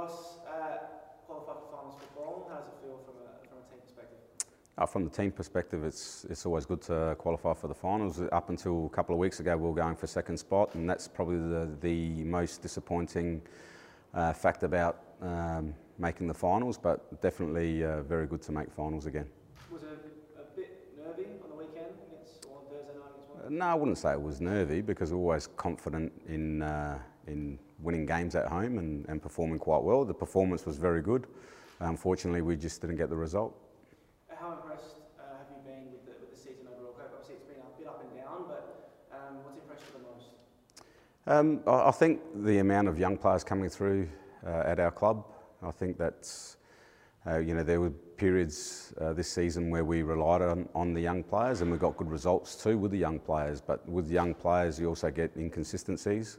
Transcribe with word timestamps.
Ross, 0.00 0.38
uh, 0.48 0.78
qualified 1.26 1.56
for 1.56 1.76
finals. 1.76 2.46
How 2.48 2.56
does 2.56 2.68
it 2.68 2.74
feel 2.82 2.98
from 3.04 3.16
a, 3.20 3.48
from 3.48 3.58
a 3.58 3.70
team 3.70 3.80
perspective? 3.84 4.18
Uh, 4.78 4.86
from 4.86 5.04
the 5.04 5.10
team 5.10 5.30
perspective, 5.30 5.84
it's 5.84 6.24
it's 6.30 6.46
always 6.46 6.64
good 6.64 6.80
to 6.82 7.14
qualify 7.18 7.52
for 7.52 7.68
the 7.68 7.74
finals. 7.74 8.22
Up 8.32 8.48
until 8.48 8.86
a 8.86 8.88
couple 8.88 9.14
of 9.14 9.18
weeks 9.18 9.40
ago, 9.40 9.56
we 9.58 9.68
were 9.68 9.74
going 9.74 9.96
for 9.96 10.06
second 10.06 10.38
spot, 10.38 10.74
and 10.74 10.88
that's 10.88 11.06
probably 11.06 11.36
the 11.36 11.68
the 11.82 12.24
most 12.24 12.62
disappointing 12.62 13.42
uh, 14.14 14.32
fact 14.32 14.62
about 14.62 15.02
um, 15.20 15.74
making 15.98 16.28
the 16.28 16.38
finals. 16.48 16.78
But 16.78 17.20
definitely 17.20 17.84
uh, 17.84 18.00
very 18.02 18.26
good 18.26 18.40
to 18.42 18.52
make 18.52 18.70
finals 18.72 19.04
again. 19.04 19.26
Was 19.70 19.82
it 19.82 19.88
a 20.38 20.56
bit 20.56 20.96
nervy 20.96 21.26
on 21.44 21.50
the 21.50 21.56
weekend 21.56 21.92
against 22.08 22.46
or 22.46 22.56
on 22.56 22.64
Thursday 22.70 22.94
night 22.94 23.44
one? 23.44 23.58
No, 23.58 23.66
I 23.66 23.74
wouldn't 23.74 23.98
say 23.98 24.12
it 24.12 24.22
was 24.22 24.40
nervy 24.40 24.80
because 24.80 25.12
we're 25.12 25.18
always 25.18 25.46
confident 25.46 26.10
in 26.26 26.62
uh, 26.62 26.98
in 27.26 27.58
winning 27.80 28.06
games 28.06 28.34
at 28.34 28.46
home 28.46 28.78
and, 28.78 29.06
and 29.08 29.22
performing 29.22 29.58
quite 29.58 29.82
well. 29.82 30.04
The 30.04 30.14
performance 30.14 30.66
was 30.66 30.76
very 30.76 31.02
good. 31.02 31.26
Unfortunately, 31.80 32.42
we 32.42 32.56
just 32.56 32.80
didn't 32.80 32.96
get 32.96 33.08
the 33.08 33.16
result. 33.16 33.56
How 34.28 34.52
impressed 34.52 34.96
uh, 35.18 35.22
have 35.38 35.46
you 35.50 35.70
been 35.70 35.92
with 35.92 36.04
the, 36.04 36.12
with 36.20 36.30
the 36.30 36.36
season 36.36 36.66
overall? 36.68 36.94
Obviously, 36.98 37.36
it's 37.36 37.44
been 37.44 37.62
a 37.62 37.78
bit 37.78 37.86
up 37.86 38.02
and 38.02 38.20
down, 38.20 38.44
but 38.48 38.92
um, 39.12 39.36
what's 39.44 39.56
impressed 39.56 39.84
you 39.86 40.00
the 40.00 40.04
most? 40.04 40.28
Um, 41.26 41.60
I 41.66 41.88
I 41.88 41.90
think 41.90 42.20
the 42.44 42.58
amount 42.58 42.88
of 42.88 42.98
young 42.98 43.16
players 43.16 43.44
coming 43.44 43.70
through 43.70 44.08
uh, 44.46 44.62
at 44.66 44.78
our 44.80 44.90
club, 44.90 45.24
I 45.62 45.70
think 45.70 45.96
that's, 45.98 46.56
uh, 47.26 47.38
you 47.38 47.54
know, 47.54 47.62
there 47.62 47.80
were 47.80 47.90
periods 47.90 48.92
uh, 49.00 49.14
this 49.14 49.30
season 49.32 49.70
where 49.70 49.84
we 49.84 50.02
relied 50.02 50.42
on, 50.42 50.68
on 50.74 50.92
the 50.92 51.00
young 51.00 51.22
players 51.22 51.62
and 51.62 51.72
we 51.72 51.78
got 51.78 51.96
good 51.96 52.10
results 52.10 52.54
too 52.62 52.76
with 52.76 52.90
the 52.90 52.98
young 52.98 53.18
players. 53.18 53.62
But 53.62 53.88
with 53.88 54.10
young 54.10 54.34
players, 54.34 54.78
you 54.78 54.88
also 54.88 55.10
get 55.10 55.30
inconsistencies. 55.36 56.38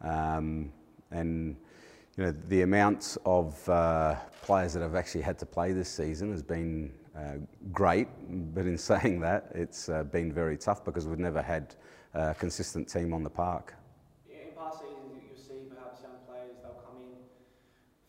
Um, 0.00 0.72
and 1.10 1.56
you 2.16 2.24
know, 2.24 2.34
the 2.48 2.62
amount 2.62 3.16
of 3.26 3.68
uh, 3.68 4.16
players 4.42 4.72
that 4.74 4.82
have 4.82 4.94
actually 4.94 5.22
had 5.22 5.38
to 5.40 5.46
play 5.46 5.72
this 5.72 5.88
season 5.88 6.30
has 6.30 6.42
been 6.42 6.92
uh, 7.16 7.38
great, 7.72 8.08
but 8.54 8.66
in 8.66 8.78
saying 8.90 9.20
that, 9.20 9.50
it's 9.54 9.88
uh, 9.88 10.02
been 10.04 10.32
very 10.32 10.56
tough 10.56 10.84
because 10.84 11.06
we've 11.06 11.18
never 11.18 11.42
had 11.42 11.74
a 12.14 12.34
consistent 12.34 12.88
team 12.88 13.12
on 13.12 13.22
the 13.22 13.30
park. 13.30 13.74
In 14.30 14.50
past 14.58 14.80
seasons, 14.80 15.18
you- 15.18 15.34
see 15.34 15.66
perhaps 15.68 16.00
young 16.02 16.16
players, 16.24 16.56
they'll 16.62 16.78
come 16.80 16.96
in, 17.02 17.18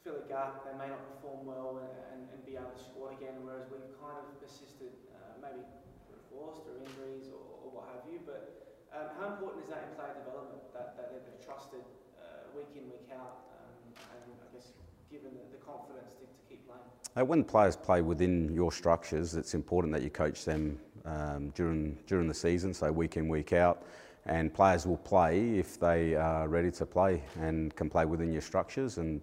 fill 0.06 0.22
a 0.22 0.28
gap, 0.30 0.62
they 0.64 0.78
may 0.78 0.90
not 0.90 1.02
perform 1.10 1.46
well 1.50 1.82
and, 1.82 1.90
and, 2.14 2.22
and 2.32 2.40
be 2.46 2.54
able 2.54 2.70
to 2.70 2.82
squad 2.82 3.12
again, 3.18 3.42
whereas 3.42 3.66
we've 3.74 3.90
kind 3.98 4.16
of 4.22 4.26
persisted, 4.40 4.94
uh, 5.12 5.42
maybe 5.42 5.66
through 6.06 6.22
force, 6.30 6.62
through 6.64 6.78
injuries 6.86 7.28
or, 7.34 7.42
or 7.66 7.68
what 7.74 7.86
have 7.92 8.06
you, 8.06 8.22
but 8.26 8.54
um, 8.94 9.10
how 9.18 9.25
important 9.36 9.64
is 9.64 9.70
that 9.70 9.84
in 9.90 9.96
player 9.96 10.16
development, 10.24 10.64
that, 10.74 10.96
that 10.96 11.12
they're 11.12 11.46
trusted 11.46 11.84
uh, 12.18 12.48
week 12.56 12.72
in, 12.76 12.84
week 12.90 13.10
out, 13.14 13.36
um, 13.52 13.94
and 14.16 14.32
I 14.40 14.56
guess 14.56 14.72
given 15.12 15.32
the, 15.36 15.58
the 15.58 15.64
confidence 15.64 16.12
to, 16.20 16.26
to 16.26 16.44
keep 16.48 16.66
playing? 16.66 17.28
When 17.28 17.44
players 17.44 17.76
play 17.76 18.02
within 18.02 18.54
your 18.54 18.72
structures, 18.72 19.36
it's 19.36 19.54
important 19.54 19.94
that 19.94 20.04
you 20.04 20.10
coach 20.10 20.46
them 20.46 20.80
um, 21.04 21.50
during 21.50 21.98
during 22.08 22.28
the 22.28 22.34
season, 22.34 22.74
so 22.74 22.92
week 22.92 23.18
in, 23.18 23.28
week 23.28 23.52
out. 23.54 23.84
And 24.28 24.52
players 24.52 24.88
will 24.88 24.98
play 24.98 25.60
if 25.60 25.80
they 25.80 26.16
are 26.16 26.48
ready 26.48 26.72
to 26.72 26.86
play 26.86 27.22
and 27.40 27.76
can 27.76 27.90
play 27.90 28.06
within 28.06 28.32
your 28.32 28.42
structures. 28.42 28.98
And 28.98 29.22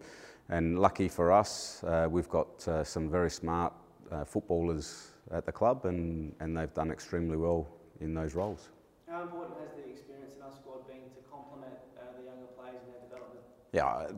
and 0.49 0.79
lucky 0.79 1.09
for 1.09 1.33
us, 1.33 1.83
uh, 1.85 2.07
we've 2.11 2.29
got 2.29 2.69
uh, 2.69 2.85
some 2.85 3.09
very 3.09 3.31
smart 3.31 3.73
uh, 4.11 4.25
footballers 4.25 5.09
at 5.31 5.47
the 5.47 5.53
club, 5.53 5.87
and, 5.87 6.35
and 6.41 6.57
they've 6.57 6.75
done 6.75 6.91
extremely 6.91 7.37
well 7.37 7.67
in 8.01 8.13
those 8.13 8.35
roles. 8.35 8.69
How 9.13 9.21
important 9.21 9.59
has 9.61 9.77
the 9.77 9.91
experience 9.91 10.33
in 10.35 10.43
our 10.43 10.51
squad 10.53 10.87
been 10.89 10.97
to 10.97 11.21
complement 11.31 11.75
uh, 11.99 12.17
the 12.17 12.25
younger 12.25 12.47
players 12.57 12.81
in 12.87 12.93
their 12.93 13.03
development? 13.11 13.45
Yeah, 13.75 14.09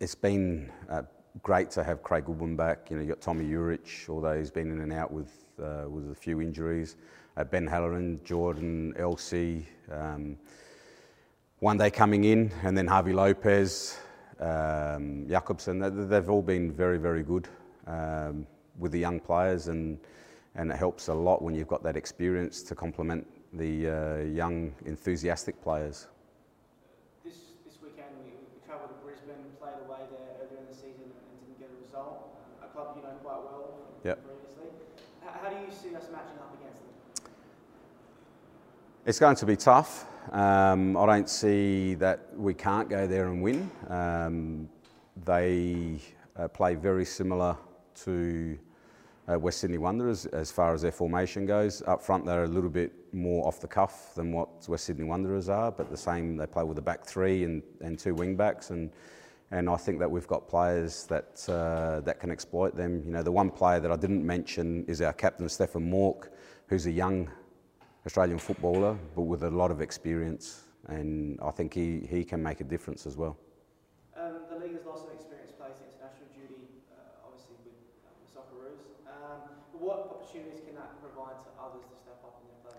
it's 0.00 0.14
been 0.14 0.72
uh, 0.88 1.02
great 1.42 1.70
to 1.72 1.84
have 1.84 2.02
Craig 2.02 2.24
Goodwin 2.24 2.56
back. 2.56 2.86
You 2.88 2.96
know, 2.96 3.02
you 3.02 3.08
got 3.10 3.20
Tomi 3.20 3.44
Juric, 3.44 4.08
although 4.08 4.38
he's 4.38 4.50
been 4.50 4.70
in 4.72 4.80
and 4.80 4.90
out 4.90 5.12
with 5.12 5.30
uh, 5.62 5.84
with 5.86 6.10
a 6.10 6.14
few 6.14 6.40
injuries. 6.40 6.96
Uh, 7.36 7.44
ben 7.44 7.66
Halloran, 7.66 8.20
Jordan, 8.24 8.94
Elsey, 8.98 9.66
um, 9.92 10.38
Juande 11.60 11.92
coming 11.92 12.24
in, 12.24 12.50
and 12.62 12.74
then 12.76 12.86
Javi 12.88 13.12
Lopez, 13.12 13.98
um, 14.40 15.26
Jakobsen. 15.28 15.78
they- 15.78 15.90
They've 15.90 16.30
all 16.30 16.40
been 16.42 16.72
very, 16.72 16.96
very 16.98 17.22
good 17.22 17.48
um, 17.86 18.46
with 18.78 18.92
the 18.92 18.98
young 18.98 19.20
players, 19.20 19.68
and 19.68 19.98
and 20.54 20.70
it 20.72 20.78
helps 20.78 21.08
a 21.08 21.14
lot 21.14 21.42
when 21.42 21.54
you've 21.54 21.68
got 21.68 21.82
that 21.82 21.98
experience 21.98 22.62
to 22.62 22.74
complement 22.74 23.26
the 23.52 23.88
uh, 23.88 24.16
young, 24.24 24.74
enthusiastic 24.84 25.60
players. 25.62 26.06
This, 27.24 27.34
this 27.64 27.76
weekend 27.82 28.08
we, 28.24 28.30
we 28.30 28.66
travelled 28.66 28.90
to 28.90 28.96
Brisbane, 29.04 29.36
played 29.60 29.74
away 29.86 30.00
there 30.10 30.36
earlier 30.44 30.60
in 30.60 30.66
the 30.68 30.74
season 30.74 31.08
and 31.08 31.34
didn't 31.40 31.58
get 31.58 31.70
a 31.70 31.82
result. 31.84 32.36
Um, 32.62 32.68
a 32.68 32.72
club 32.72 32.96
you 32.96 33.02
know 33.02 33.14
quite 33.22 33.38
well 33.42 33.74
Yep. 34.04 34.18
previously. 34.24 34.68
How, 35.24 35.40
how 35.42 35.48
do 35.50 35.56
you 35.56 35.72
see 35.72 35.94
us 35.96 36.06
matching 36.12 36.38
up 36.38 36.54
against 36.60 36.80
them? 36.82 37.32
It's 39.06 39.18
going 39.18 39.36
to 39.36 39.46
be 39.46 39.56
tough. 39.56 40.04
Um, 40.32 40.96
I 40.96 41.06
don't 41.06 41.28
see 41.28 41.94
that 41.94 42.36
we 42.36 42.52
can't 42.52 42.88
go 42.90 43.06
there 43.06 43.28
and 43.28 43.42
win. 43.42 43.70
Um, 43.88 44.68
they 45.24 46.00
uh, 46.36 46.48
play 46.48 46.74
very 46.74 47.04
similar 47.06 47.56
to 48.04 48.58
uh, 49.30 49.38
West 49.38 49.58
Sydney 49.58 49.78
Wanderers 49.78 50.26
as 50.26 50.50
far 50.50 50.72
as 50.72 50.82
their 50.82 50.92
formation 50.92 51.46
goes. 51.46 51.82
Up 51.86 52.02
front, 52.02 52.24
they're 52.24 52.44
a 52.44 52.48
little 52.48 52.70
bit 52.70 52.92
more 53.12 53.46
off 53.46 53.60
the 53.60 53.68
cuff 53.68 54.14
than 54.14 54.32
what 54.32 54.48
West 54.68 54.84
Sydney 54.84 55.04
Wanderers 55.04 55.48
are, 55.48 55.70
but 55.70 55.90
the 55.90 55.96
same, 55.96 56.36
they 56.36 56.46
play 56.46 56.64
with 56.64 56.78
a 56.78 56.82
back 56.82 57.04
three 57.04 57.44
and, 57.44 57.62
and 57.80 57.98
two 57.98 58.14
wing 58.14 58.36
backs. 58.36 58.70
And, 58.70 58.90
and 59.50 59.68
I 59.68 59.76
think 59.76 59.98
that 59.98 60.10
we've 60.10 60.26
got 60.26 60.48
players 60.48 61.04
that, 61.06 61.44
uh, 61.48 62.00
that 62.00 62.20
can 62.20 62.30
exploit 62.30 62.74
them. 62.74 63.02
You 63.04 63.12
know, 63.12 63.22
the 63.22 63.32
one 63.32 63.50
player 63.50 63.80
that 63.80 63.90
I 63.90 63.96
didn't 63.96 64.24
mention 64.24 64.84
is 64.86 65.00
our 65.02 65.12
captain, 65.12 65.48
Stefan 65.48 65.90
Mauk, 65.90 66.30
who's 66.66 66.86
a 66.86 66.90
young 66.90 67.30
Australian 68.06 68.38
footballer, 68.38 68.96
but 69.14 69.22
with 69.22 69.42
a 69.42 69.50
lot 69.50 69.70
of 69.70 69.80
experience, 69.80 70.64
and 70.86 71.38
I 71.42 71.50
think 71.50 71.74
he, 71.74 72.06
he 72.08 72.24
can 72.24 72.42
make 72.42 72.60
a 72.60 72.64
difference 72.64 73.06
as 73.06 73.16
well. 73.16 73.36
Um, 74.16 74.40
the 74.50 74.56
league 74.56 74.74
has 74.74 74.84
lost 74.86 75.04
some 75.04 75.12
experienced 75.12 75.58
players 75.58 75.76
to 75.76 75.84
international 75.84 76.28
duty, 76.32 76.64
uh, 76.92 77.26
obviously 77.26 77.56
with 77.64 77.76
um, 78.08 78.16
the 78.24 78.28
Socceroos. 78.32 78.80
Um, 79.28 79.40
what 79.72 79.98
opportunities 79.98 80.60
can 80.64 80.74
that 80.76 81.00
provide 81.02 81.36
to 81.44 81.50
others 81.62 81.84
to 81.90 81.96
step 82.02 82.18
up 82.24 82.40
in 82.40 82.48
their 82.48 82.72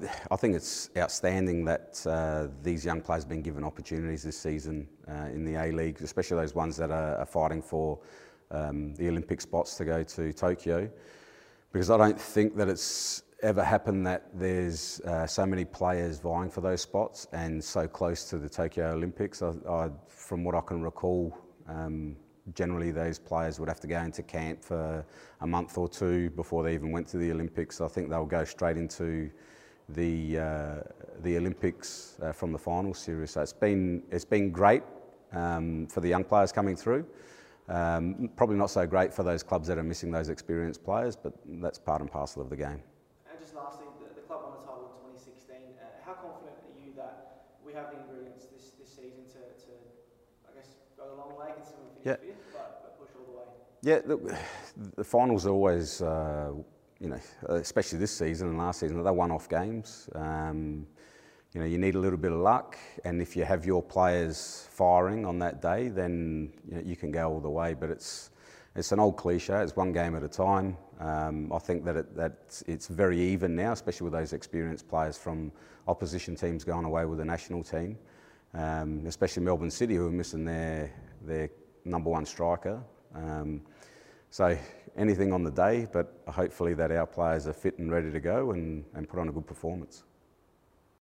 place? 0.00 0.14
I, 0.30 0.36
think 0.36 0.56
it's 0.56 0.88
outstanding 0.96 1.64
that 1.66 2.02
uh, 2.06 2.48
these 2.62 2.84
young 2.84 3.02
players 3.02 3.24
have 3.24 3.28
been 3.28 3.42
given 3.42 3.64
opportunities 3.64 4.22
this 4.22 4.38
season 4.38 4.88
uh, 5.08 5.26
in 5.32 5.44
the 5.44 5.54
A 5.56 5.70
League, 5.70 6.00
especially 6.00 6.38
those 6.38 6.54
ones 6.54 6.76
that 6.78 6.90
are, 6.90 7.16
are 7.16 7.26
fighting 7.26 7.60
for 7.60 7.98
um, 8.50 8.94
the 8.94 9.08
Olympic 9.08 9.40
spots 9.40 9.76
to 9.76 9.84
go 9.84 10.02
to 10.02 10.32
Tokyo. 10.32 10.88
Because 11.72 11.90
I 11.90 11.98
don't 11.98 12.18
think 12.18 12.56
that 12.56 12.68
it's 12.68 13.22
ever 13.42 13.62
happened 13.62 14.06
that 14.06 14.30
there's 14.34 15.00
uh, 15.00 15.26
so 15.26 15.44
many 15.44 15.64
players 15.64 16.18
vying 16.18 16.50
for 16.50 16.62
those 16.62 16.80
spots 16.80 17.26
and 17.32 17.62
so 17.62 17.86
close 17.86 18.24
to 18.30 18.38
the 18.38 18.48
Tokyo 18.48 18.92
Olympics. 18.92 19.42
I, 19.42 19.52
I, 19.68 19.90
from 20.08 20.44
what 20.44 20.54
I 20.54 20.60
can 20.62 20.82
recall, 20.82 21.36
um, 21.68 22.16
generally 22.54 22.90
those 22.90 23.18
players 23.18 23.58
would 23.60 23.68
have 23.68 23.80
to 23.80 23.86
go 23.86 24.00
into 24.00 24.22
camp 24.22 24.62
for 24.62 25.04
a 25.40 25.46
month 25.46 25.78
or 25.78 25.88
two 25.88 26.30
before 26.30 26.62
they 26.62 26.74
even 26.74 26.92
went 26.92 27.06
to 27.08 27.18
the 27.18 27.30
Olympics. 27.30 27.80
I 27.80 27.88
think 27.88 28.10
they'll 28.10 28.26
go 28.26 28.44
straight 28.44 28.76
into 28.76 29.30
the 29.90 30.38
uh, 30.38 30.74
the 31.22 31.36
Olympics 31.36 32.16
uh, 32.22 32.32
from 32.32 32.52
the 32.52 32.58
final 32.58 32.94
series. 32.94 33.32
So 33.32 33.40
it's 33.40 33.52
been 33.52 34.02
it's 34.10 34.24
been 34.24 34.50
great 34.50 34.82
um, 35.32 35.86
for 35.86 36.00
the 36.00 36.08
young 36.08 36.24
players 36.24 36.52
coming 36.52 36.76
through. 36.76 37.06
Um, 37.68 38.30
probably 38.36 38.56
not 38.56 38.70
so 38.70 38.86
great 38.86 39.12
for 39.12 39.22
those 39.22 39.42
clubs 39.42 39.68
that 39.68 39.76
are 39.76 39.82
missing 39.82 40.10
those 40.10 40.30
experienced 40.30 40.82
players, 40.84 41.16
but 41.16 41.34
that's 41.60 41.78
part 41.78 42.00
and 42.00 42.10
parcel 42.10 42.40
of 42.40 42.48
the 42.48 42.56
game. 42.56 42.80
And 43.28 43.36
just 43.38 43.54
lastly, 43.54 43.84
the, 44.00 44.08
the 44.14 44.24
club 44.24 44.40
won 44.48 44.56
the 44.56 44.64
title 44.64 44.88
in 45.04 45.12
2016. 45.12 45.76
Uh, 45.76 45.84
how 46.00 46.16
confident 46.16 46.56
are 46.64 46.76
you 46.80 46.96
that 46.96 47.44
we 47.60 47.76
have 47.76 47.92
the 47.92 48.00
ingredients 48.00 48.48
this, 48.48 48.72
this 48.80 48.88
season 48.88 49.28
to, 49.36 49.44
to, 49.68 49.72
I 50.50 50.56
guess, 50.56 50.68
go 50.96 51.04
a 51.04 51.16
long 51.16 51.38
way 51.38 51.52
considering 51.56 51.86
we 51.96 52.02
finished 52.02 52.24
Yeah. 52.24 52.32
fifth, 52.32 52.52
but, 52.52 52.82
but 52.82 52.98
push 53.00 53.10
all 53.18 53.32
the 53.32 53.38
way? 53.38 53.44
Yeah, 53.82 54.00
look, 54.06 54.34
the 54.96 55.04
finals 55.04 55.46
are 55.46 55.50
always, 55.50 56.02
uh, 56.02 56.52
you 57.00 57.08
know, 57.08 57.20
especially 57.48 57.98
this 57.98 58.12
season 58.12 58.48
and 58.48 58.58
last 58.58 58.80
season, 58.80 59.02
they're 59.02 59.12
one-off 59.12 59.48
games. 59.48 60.08
Um, 60.14 60.86
you 61.54 61.60
know, 61.60 61.66
you 61.66 61.78
need 61.78 61.94
a 61.94 61.98
little 61.98 62.18
bit 62.18 62.32
of 62.32 62.38
luck, 62.38 62.76
and 63.04 63.22
if 63.22 63.34
you 63.34 63.44
have 63.44 63.64
your 63.64 63.82
players 63.82 64.66
firing 64.70 65.24
on 65.24 65.38
that 65.38 65.62
day, 65.62 65.88
then 65.88 66.52
you, 66.68 66.74
know, 66.74 66.82
you 66.84 66.96
can 66.96 67.10
go 67.10 67.30
all 67.30 67.40
the 67.40 67.48
way. 67.48 67.74
But 67.74 67.90
it's 67.90 68.30
it's 68.76 68.92
an 68.92 69.00
old 69.00 69.16
cliche. 69.16 69.54
It's 69.62 69.74
one 69.74 69.92
game 69.92 70.14
at 70.14 70.22
a 70.22 70.28
time. 70.28 70.76
Um, 71.00 71.50
I 71.52 71.58
think 71.58 71.84
that 71.86 71.96
it, 71.96 72.14
that 72.16 72.62
it's 72.66 72.86
very 72.86 73.18
even 73.18 73.56
now, 73.56 73.72
especially 73.72 74.04
with 74.04 74.12
those 74.12 74.34
experienced 74.34 74.88
players 74.88 75.16
from 75.16 75.50
opposition 75.88 76.36
teams 76.36 76.64
going 76.64 76.84
away 76.84 77.06
with 77.06 77.18
the 77.18 77.24
national 77.24 77.62
team, 77.62 77.96
um, 78.54 79.04
especially 79.06 79.42
Melbourne 79.42 79.70
City, 79.70 79.96
who 79.96 80.06
are 80.06 80.12
missing 80.12 80.44
their 80.44 80.92
their 81.22 81.50
number 81.84 82.10
one 82.10 82.24
striker. 82.24 82.82
Um, 83.14 83.62
so 84.30 84.56
anything 84.96 85.32
on 85.32 85.42
the 85.42 85.50
day, 85.50 85.86
but 85.92 86.22
hopefully 86.28 86.74
that 86.74 86.90
our 86.90 87.06
players 87.06 87.46
are 87.46 87.52
fit 87.52 87.78
and 87.78 87.90
ready 87.90 88.10
to 88.10 88.20
go 88.20 88.50
and, 88.50 88.84
and 88.94 89.08
put 89.08 89.18
on 89.18 89.28
a 89.28 89.32
good 89.32 89.46
performance. 89.46 90.04